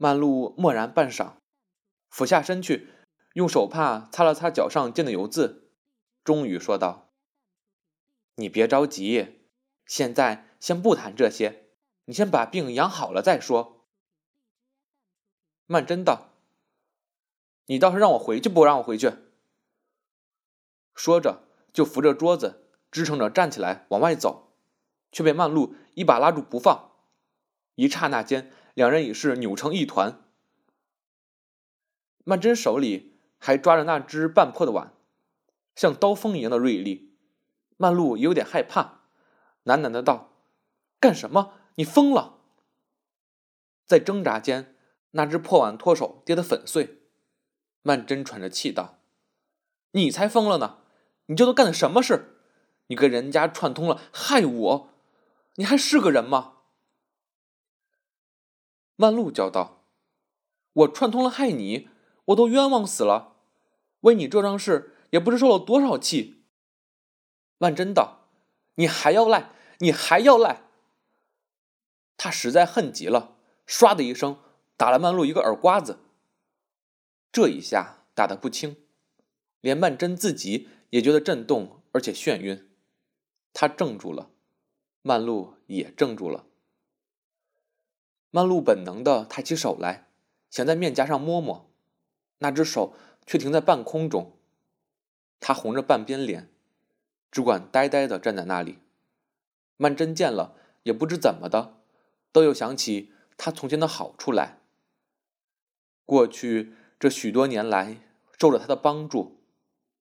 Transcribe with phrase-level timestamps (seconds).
[0.00, 1.32] 曼璐默然半晌，
[2.08, 2.88] 俯下身去，
[3.32, 5.72] 用手帕擦了擦脚上溅的油渍，
[6.22, 7.10] 终于说道
[8.36, 9.40] ：“你别着急，
[9.84, 11.72] 现在先不谈这些，
[12.04, 13.88] 你先把病养好了再说。”
[15.66, 16.28] 曼桢道
[17.66, 19.12] ：“你倒是让我回去不让我回去？”
[20.94, 24.52] 说着就扶着桌子支撑着站起来往外走，
[25.10, 26.92] 却被曼璐一把拉住不放。
[27.74, 28.52] 一刹那间。
[28.78, 30.22] 两人已是扭成一团，
[32.22, 34.94] 曼桢手里还抓着那只半破的碗，
[35.74, 37.12] 像刀锋一样的锐利。
[37.76, 39.00] 曼璐有点害怕，
[39.64, 40.30] 喃喃的道
[41.00, 41.54] ：“干什么？
[41.74, 42.38] 你疯了！”
[43.84, 44.76] 在挣扎间，
[45.10, 47.00] 那只破碗脱手，跌得粉碎。
[47.82, 49.00] 曼桢喘着气道
[49.90, 50.78] ：“你才疯了呢！
[51.26, 52.36] 你这都干的什么事？
[52.86, 54.90] 你跟人家串通了，害我！
[55.56, 56.57] 你还是个人吗？”
[59.00, 59.84] 曼璐叫道
[60.74, 61.88] ：“我串通了害你，
[62.24, 63.36] 我都冤枉死了。
[64.00, 66.42] 为你这桩事，也不知受了多少气。”
[67.58, 68.28] 万真道
[68.74, 69.52] ：“你还要赖？
[69.78, 70.64] 你还要赖？”
[72.18, 73.36] 他实在恨极了，
[73.68, 74.40] 唰的一声
[74.76, 76.00] 打了曼璐一个耳刮子。
[77.30, 78.76] 这一下打得不轻，
[79.60, 82.68] 连曼桢自己也觉得震动而且眩晕。
[83.52, 84.30] 他怔住了，
[85.02, 86.46] 曼璐也怔住了。
[88.30, 90.08] 曼璐本能的抬起手来，
[90.50, 91.70] 想在面颊上摸摸，
[92.38, 92.94] 那只手
[93.26, 94.36] 却停在半空中。
[95.40, 96.50] 他红着半边脸，
[97.30, 98.78] 只管呆呆的站在那里。
[99.76, 101.76] 曼桢见了，也不知怎么的，
[102.32, 104.58] 都又想起他从前的好处来。
[106.04, 107.98] 过去这许多年来，
[108.38, 109.40] 受了他的帮助，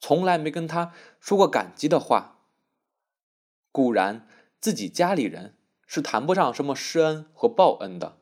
[0.00, 2.38] 从来没跟他说过感激的话。
[3.70, 4.26] 固然
[4.60, 5.55] 自己家里人。
[5.86, 8.18] 是谈不上什么施恩和报恩的，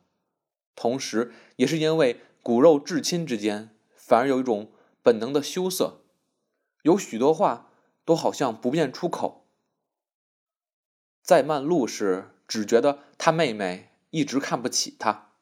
[0.77, 4.71] 同时也是因为骨肉至亲之间，反而有一种
[5.03, 6.03] 本能的羞涩，
[6.83, 7.71] 有许多话
[8.05, 9.49] 都好像不便出口。
[11.23, 15.33] 在曼璐时，只觉得他妹妹一直看不起他，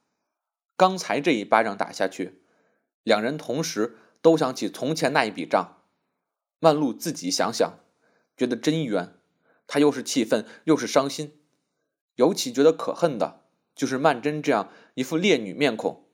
[0.77, 2.45] 刚才这一巴掌打下去，
[3.03, 5.83] 两人同时都想起从前那一笔账。
[6.61, 7.81] 曼璐自己想想，
[8.37, 9.19] 觉得真冤，
[9.67, 11.42] 他又是气愤又是伤心。
[12.17, 13.41] 尤其觉得可恨的，
[13.75, 16.05] 就是曼桢这样一副烈女面孔，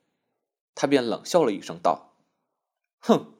[0.75, 2.15] 他便冷笑了一声，道
[3.01, 3.35] ：“哼，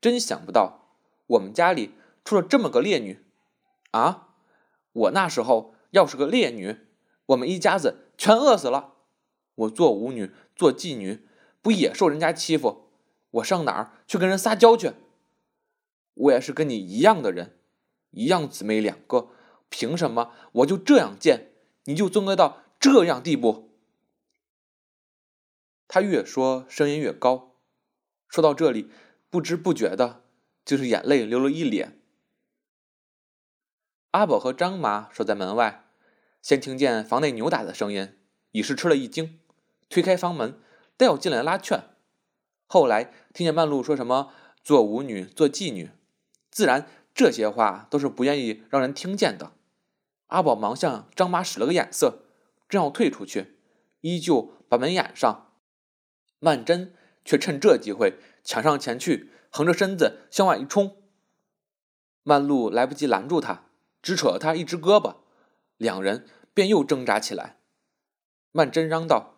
[0.00, 1.94] 真想不到我们家里
[2.24, 3.24] 出了这么个烈女
[3.90, 4.28] 啊！
[4.92, 6.76] 我那时候要是个烈女，
[7.26, 8.94] 我们一家子全饿死了。
[9.56, 11.26] 我做舞女、做妓女，
[11.60, 12.90] 不也受人家欺负？
[13.30, 14.92] 我上哪儿去跟人撒娇去？
[16.14, 17.58] 我也是跟你一样的人，
[18.10, 19.30] 一样姊妹两个，
[19.68, 21.46] 凭什么我就这样贱？”
[21.88, 23.70] 你就尊恶到这样地步？
[25.88, 27.54] 他越说声音越高，
[28.28, 28.90] 说到这里，
[29.30, 30.22] 不知不觉的，
[30.66, 31.98] 就是眼泪流了一脸。
[34.10, 35.86] 阿宝和张妈守在门外，
[36.42, 38.18] 先听见房内扭打的声音，
[38.50, 39.40] 已是吃了一惊，
[39.88, 40.60] 推开房门，
[40.98, 41.82] 待要进来拉劝。
[42.66, 45.90] 后来听见曼璐说什么做舞女、做妓女，
[46.50, 49.54] 自然这些话都是不愿意让人听见的。
[50.28, 52.20] 阿宝忙向张妈使了个眼色，
[52.68, 53.58] 正要退出去，
[54.00, 55.52] 依旧把门掩上。
[56.38, 56.90] 曼桢
[57.24, 60.96] 却趁这机会抢上前去，横着身子向外一冲。
[62.22, 63.64] 曼璐来不及拦住他，
[64.02, 65.16] 只扯了他一只胳膊，
[65.76, 67.58] 两人便又挣扎起来。
[68.52, 69.36] 曼桢嚷道：“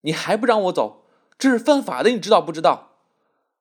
[0.00, 1.06] 你还不让我走？
[1.38, 2.92] 这是犯法的，你知道不知道？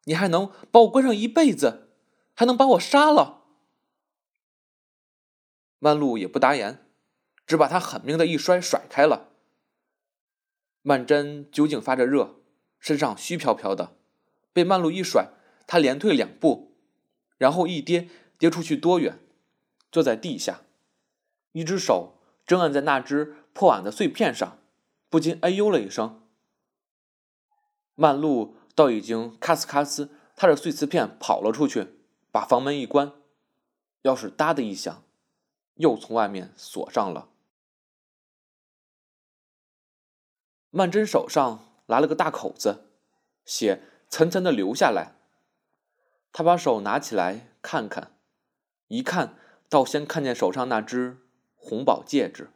[0.06, 1.90] 你还能把我关上一辈子，
[2.34, 3.42] 还能把我杀了？”
[5.84, 6.86] 曼璐也不答言，
[7.46, 9.32] 只把他狠命的一摔，甩开了。
[10.82, 12.36] 曼桢究竟发着热，
[12.80, 13.98] 身上虚飘飘的，
[14.54, 15.32] 被曼璐一甩，
[15.68, 16.78] 他连退两步，
[17.38, 18.08] 然后一跌，
[18.38, 19.20] 跌出去多远？
[19.92, 20.62] 坐在地下，
[21.52, 24.60] 一只手正按在那只破碗的碎片上，
[25.10, 26.24] 不禁哎呦了一声。
[27.96, 30.08] 曼璐倒已经咔呲咔呲，
[30.38, 31.90] 踏着碎瓷片跑了出去，
[32.32, 33.12] 把房门一关，
[34.04, 35.03] 钥匙哒的一响。
[35.76, 37.30] 又从外面锁上了。
[40.70, 42.86] 曼桢手上来了个大口子，
[43.46, 45.16] 血层层的流下来。
[46.32, 48.18] 他把手拿起来看看，
[48.88, 49.38] 一看
[49.70, 51.18] 倒先看见手上那只
[51.56, 52.50] 红宝戒指。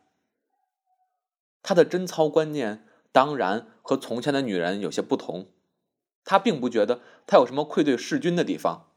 [1.62, 5.52] 他的贞操观念当然和从前的女人有些不同，
[6.24, 8.92] 他并不觉得他有什么愧对弑君的地方，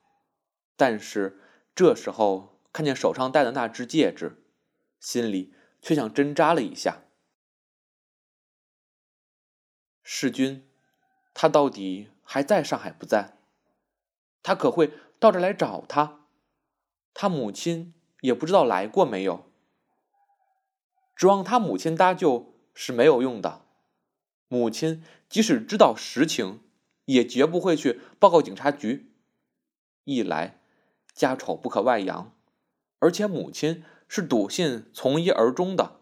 [0.76, 1.40] 但是
[1.74, 2.59] 这时候。
[2.72, 4.42] 看见手上戴的那只戒指，
[4.98, 7.02] 心里却像针扎了一下。
[10.02, 10.68] 世君，
[11.32, 13.36] 他到底还在上海不在？
[14.42, 16.26] 他可会到这来找他？
[17.12, 19.50] 他母亲也不知道来过没有。
[21.14, 23.66] 指望他母亲搭救是没有用的。
[24.48, 26.62] 母亲即使知道实情，
[27.04, 29.12] 也绝不会去报告警察局。
[30.04, 30.60] 一来，
[31.12, 32.34] 家丑不可外扬，
[33.00, 35.96] 而且母亲是笃信从一而终的，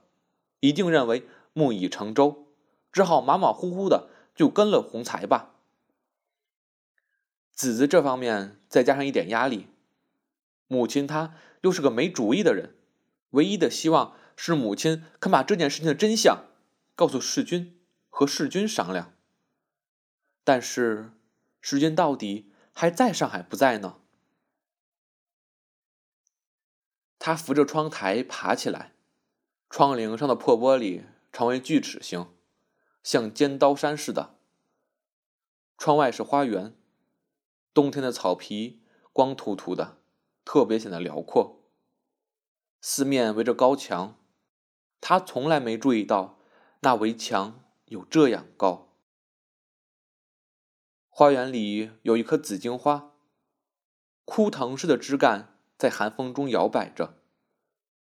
[0.60, 2.48] 一定认为木已成舟，
[2.92, 5.54] 只好马马虎虎的就跟了洪才吧。
[7.52, 9.68] 子子这方面再加上一点压力，
[10.66, 12.74] 母亲她又是个没主意的人，
[13.30, 14.14] 唯一的希望。
[14.40, 16.44] 是母亲肯把这件事情的真相
[16.94, 17.76] 告诉世君，
[18.08, 19.12] 和世君商量。
[20.44, 21.10] 但是
[21.60, 23.96] 世君到底还在上海不在呢？
[27.18, 28.94] 他扶着窗台爬起来，
[29.68, 32.28] 窗棂上的破玻璃成为锯齿形，
[33.02, 34.36] 像尖刀山似的。
[35.76, 36.76] 窗外是花园，
[37.74, 38.82] 冬天的草皮
[39.12, 39.98] 光秃秃的，
[40.44, 41.62] 特别显得辽阔。
[42.80, 44.16] 四面围着高墙。
[45.00, 46.40] 他从来没注意到
[46.80, 48.96] 那围墙有这样高。
[51.08, 53.12] 花园里有一棵紫荆花，
[54.24, 57.14] 枯藤似的枝干在寒风中摇摆着。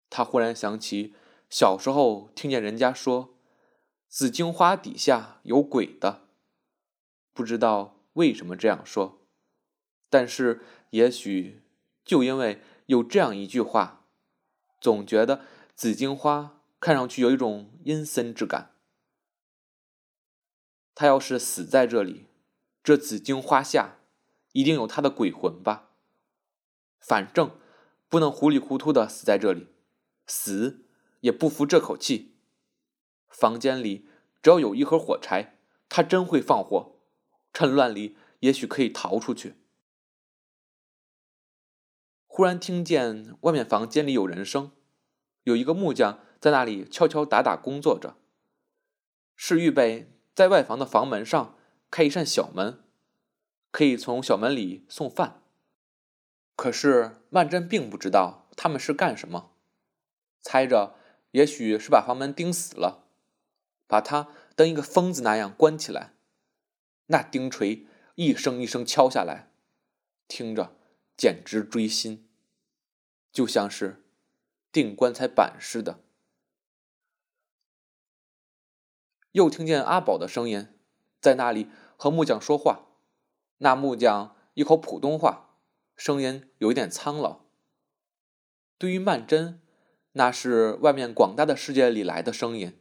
[0.08, 1.14] 他忽然想起
[1.50, 3.34] 小时候听见人家说，
[4.08, 6.28] 紫荆花底下有鬼的，
[7.34, 9.20] 不知道为什么这样说，
[10.08, 11.60] 但是也许
[12.04, 14.06] 就因为有这样一句话，
[14.80, 16.54] 总觉得紫荆花。
[16.78, 18.76] 看上去有一种阴森之感。
[20.94, 22.26] 他要是死在这里，
[22.84, 23.96] 这紫荆花下
[24.52, 25.85] 一定有他的鬼魂吧？
[27.06, 27.58] 反正
[28.08, 29.68] 不能糊里糊涂的死在这里，
[30.26, 30.86] 死
[31.20, 32.34] 也不服这口气。
[33.28, 34.08] 房间里
[34.42, 35.56] 只要有一盒火柴，
[35.88, 36.98] 他真会放火，
[37.52, 39.54] 趁乱里也许可以逃出去。
[42.26, 44.72] 忽然听见外面房间里有人声，
[45.44, 46.20] 有一个木匠。
[46.38, 48.18] 在那里敲敲打打工作着，
[49.34, 51.56] 是预备在外房的房门上
[51.90, 52.84] 开一扇小门，
[53.70, 55.42] 可以从小门里送饭。
[56.56, 59.52] 可是曼桢并不知道他们是干什么，
[60.40, 60.96] 猜着
[61.32, 63.06] 也许是把房门钉死了，
[63.86, 66.14] 把他当一个疯子那样关起来。
[67.08, 69.52] 那钉锤一声一声敲下来，
[70.26, 70.74] 听着
[71.16, 72.28] 简直锥心，
[73.30, 74.02] 就像是
[74.72, 76.00] 钉棺材板似的。
[79.32, 80.68] 又听见阿宝的声音，
[81.20, 81.68] 在那里
[81.98, 82.86] 和木匠说话。
[83.58, 85.45] 那木匠一口普通话，
[85.96, 87.40] 声音有一点苍老。
[88.78, 89.56] 对于曼桢，
[90.12, 92.78] 那是外面广大的世界里来的声音。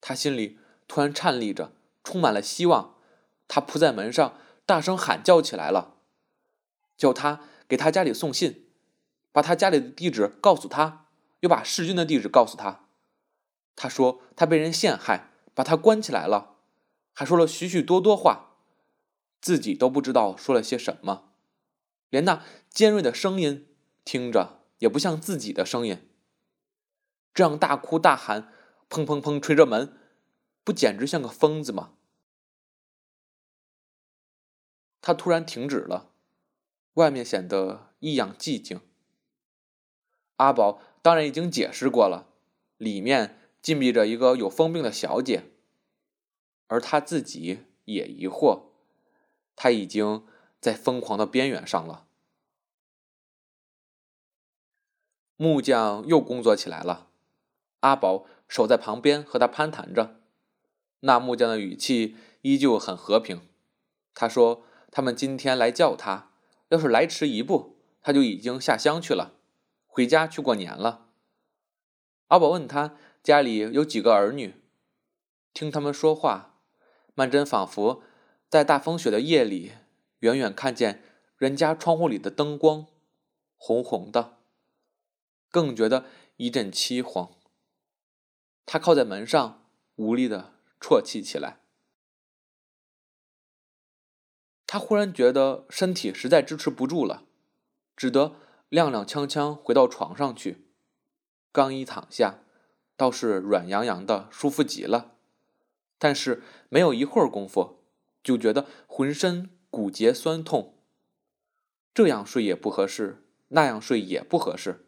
[0.00, 0.58] 他心里
[0.88, 1.72] 突然颤栗着，
[2.02, 2.96] 充满了希望。
[3.46, 5.96] 他扑在门上，大声喊叫起来了，
[6.96, 8.66] 叫他给他家里送信，
[9.30, 11.06] 把他家里的地址告诉他，
[11.40, 12.86] 又把世君的地址告诉他。
[13.76, 15.28] 他说他被人陷害。
[15.52, 16.54] 把他关起来了，
[17.12, 18.54] 还说了许许多多话，
[19.42, 21.29] 自己都不知道说了些什么，
[22.10, 23.66] 连那尖锐的声音
[24.04, 26.06] 听着也不像自己的声音。
[27.32, 28.52] 这样大哭大喊，
[28.90, 29.96] 砰砰砰捶着门，
[30.62, 31.94] 不简直像个疯子吗？
[35.00, 36.12] 他突然停止了，
[36.94, 38.80] 外面显得异样寂静。
[40.36, 42.28] 阿宝当然已经解释过了，
[42.76, 43.38] 里面。
[43.62, 45.50] 禁闭着一个有疯病的小姐，
[46.68, 48.68] 而他自己也疑惑，
[49.54, 50.26] 他已经
[50.60, 52.06] 在疯狂的边缘上了。
[55.36, 57.08] 木匠又工作起来了，
[57.80, 60.20] 阿宝守在旁边和他攀谈着。
[61.00, 63.40] 那木匠的语气依旧很和平。
[64.14, 66.30] 他说：“他们今天来叫他，
[66.68, 69.34] 要是来迟一步，他就已经下乡去了，
[69.86, 71.06] 回家去过年了。”
[72.28, 72.96] 阿宝问他。
[73.22, 74.54] 家里有几个儿女？
[75.52, 76.58] 听他们说话，
[77.14, 78.02] 曼桢仿佛
[78.48, 79.72] 在大风雪的夜里，
[80.20, 81.02] 远远看见
[81.36, 82.86] 人家窗户里的灯光，
[83.56, 84.38] 红红的，
[85.50, 87.32] 更觉得一阵凄惶。
[88.64, 91.60] 他靠在门上，无力的啜泣起来。
[94.66, 97.24] 他忽然觉得身体实在支持不住了，
[97.96, 98.36] 只得
[98.70, 100.68] 踉踉跄跄回到床上去，
[101.50, 102.44] 刚一躺下。
[102.96, 105.16] 倒是软洋洋的，舒服极了。
[105.98, 107.78] 但是没有一会儿功夫，
[108.22, 110.74] 就觉得浑身骨节酸痛。
[111.94, 114.86] 这样睡也不合适，那样睡也不合适，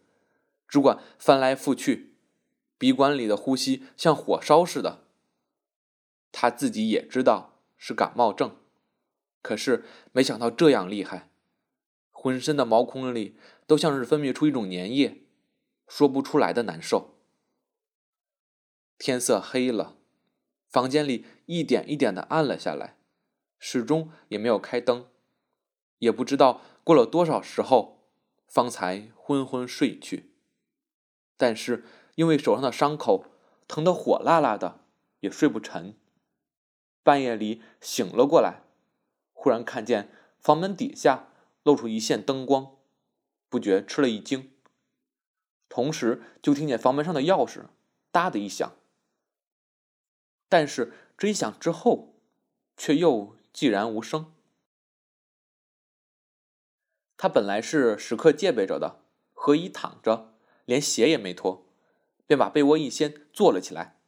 [0.68, 2.14] 只管翻来覆去，
[2.78, 5.04] 鼻管里的呼吸像火烧似的。
[6.30, 8.56] 他自己也知道，是感冒症，
[9.42, 11.28] 可是没想到这样厉害，
[12.10, 13.36] 浑身的毛孔里
[13.66, 15.24] 都像是分泌出一种粘液，
[15.88, 17.18] 说不出来的难受。
[18.96, 19.96] 天色黑了，
[20.68, 22.96] 房间里一点一点的暗了下来，
[23.64, 25.06] 始终也没有开灯，
[26.00, 28.08] 也不知道过了多少时候，
[28.48, 30.32] 方才昏昏睡去。
[31.36, 31.84] 但是
[32.16, 33.26] 因为手上的伤口
[33.68, 34.80] 疼得火辣辣的，
[35.20, 35.96] 也睡不沉。
[37.04, 38.64] 半夜里醒了过来，
[39.32, 41.28] 忽然看见房门底下
[41.62, 42.78] 露出一线灯光，
[43.48, 44.50] 不觉吃了一惊。
[45.68, 47.66] 同时就听见房门上的钥匙
[48.10, 48.72] “哒”的一响。
[50.48, 52.16] 但是这一响之后，
[52.76, 54.32] 却又寂然无声。
[57.16, 61.66] 他本来是时刻戒备着的，何以躺着，连鞋也没脱，
[62.26, 64.00] 便把被窝一掀，坐了起来。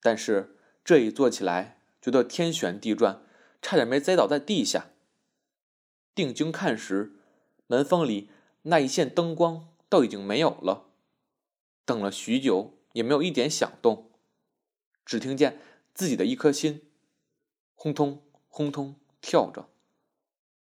[0.00, 3.24] 但是这一坐起来，觉得天旋地转，
[3.62, 4.90] 差点没栽倒在地下。
[6.14, 7.18] 定睛看时，
[7.66, 8.30] 门缝里
[8.62, 10.90] 那一线灯光倒已经没有了。
[11.86, 14.12] 等了许久，也没有一点响动。
[15.06, 15.60] 只听见
[15.94, 16.90] 自己的一颗心
[17.74, 18.23] 轰通
[18.56, 19.68] 轰通跳着，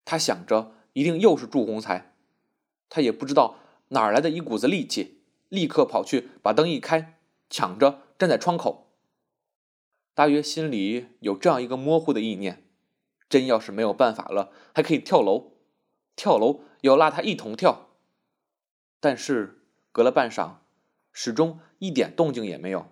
[0.05, 2.13] 他想着一定又是祝鸿才，
[2.91, 3.57] 他也不知道
[3.89, 7.19] 哪来的一股子力气，立刻跑去把灯一开，
[7.49, 8.93] 抢着站在窗口。
[10.13, 12.63] 大约心里有这样一个模糊的意念：
[13.31, 15.53] 真要是没有办法了，还可以跳楼，
[16.15, 17.89] 跳楼要拉他一同跳。
[19.01, 20.57] 但是隔了半晌，
[21.11, 22.91] 始终一点动静也没有。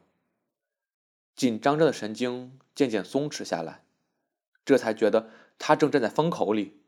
[1.34, 3.82] 紧张着的神经渐渐松弛下来，
[4.66, 6.82] 这才觉得他正站在风口里。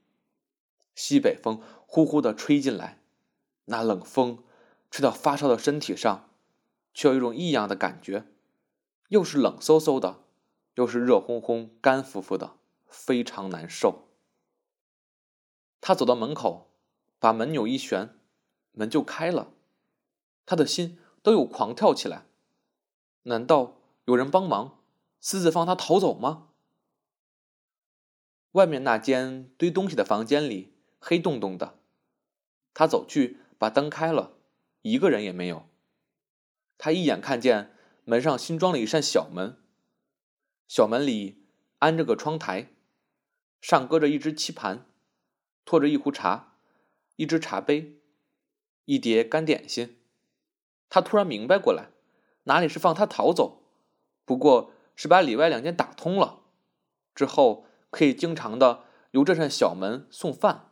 [0.94, 3.00] 西北风呼呼的吹进来，
[3.66, 4.44] 那冷风
[4.90, 6.28] 吹到发烧的身体上，
[6.92, 8.26] 却有一种异样的感觉，
[9.08, 10.25] 又是冷飕飕的，
[10.75, 12.56] 又是热烘烘、干乎乎的，
[12.88, 14.08] 非常难受。
[15.80, 16.68] 他走到门口，
[17.20, 18.18] 把门钮一旋，
[18.73, 19.52] 门就开了。
[20.44, 22.26] 他的心都有狂跳起来，
[23.23, 23.76] 难道？
[24.06, 24.80] 有人帮忙，
[25.20, 26.48] 私自放他逃走吗？
[28.52, 31.78] 外面那间堆东西的房间里黑洞洞的，
[32.75, 34.33] 他走去把灯开了，
[34.83, 35.69] 一个人也没有。
[36.76, 37.75] 他一眼看见
[38.05, 39.59] 门上新装了一扇小门，
[40.67, 41.45] 小门里
[41.78, 42.69] 安着个窗台，
[43.61, 44.87] 上搁着一只棋盘，
[45.64, 46.57] 托着一壶茶，
[47.17, 48.00] 一只茶杯，
[48.87, 49.99] 一碟干点心。
[50.88, 51.90] 他突然明白过来，
[52.45, 53.62] 哪里是放他逃走？
[54.25, 56.43] 不过是把里外两间打通了，
[57.14, 60.71] 之后可以经常的由这扇小门送饭。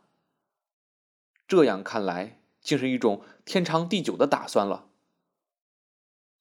[1.47, 4.89] 这样看来，竟是一种天长地久的打算了。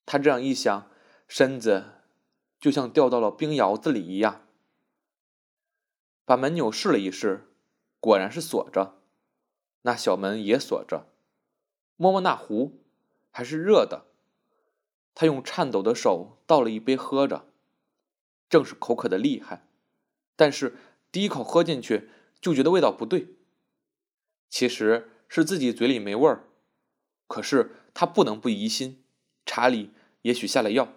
[0.04, 0.90] 他这样一想，
[1.28, 2.02] 身子
[2.60, 4.46] 就像掉到了冰窑子里一样。
[6.24, 7.52] 把门钮试了一试，
[8.00, 9.00] 果然是锁着，
[9.82, 11.06] 那小门也锁着。
[11.94, 12.84] 摸摸那壶，
[13.30, 14.06] 还是热的。
[15.14, 17.46] 他用颤抖的手倒了一杯喝着，
[18.48, 19.66] 正是口渴的厉害，
[20.36, 20.76] 但是
[21.10, 23.34] 第一口喝进去就觉得味道不对。
[24.48, 26.44] 其实是自己嘴里没味儿，
[27.26, 29.02] 可是他不能不疑心，
[29.44, 29.90] 茶里
[30.22, 30.92] 也许下了药。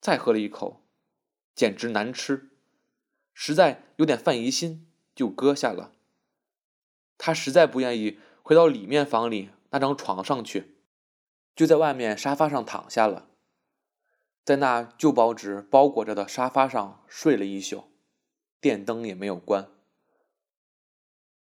[0.00, 0.84] 再喝了一口，
[1.54, 2.50] 简直难吃，
[3.32, 5.92] 实在有点犯疑心，就搁下了。
[7.16, 10.76] 他实在不愿意回到里面房里那张床上去。
[11.54, 13.28] 就在外面沙发上躺下了，
[14.44, 17.91] 在那旧报纸包裹着的沙发上睡了一宿，
[18.62, 19.66] 电灯也没有关。